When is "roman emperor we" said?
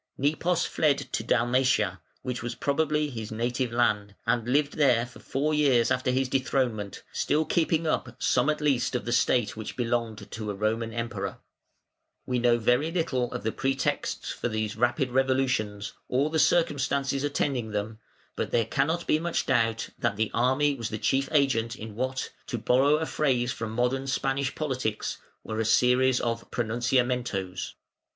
10.55-12.39